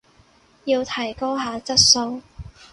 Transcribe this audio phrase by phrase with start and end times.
[0.65, 2.23] 要提高下質素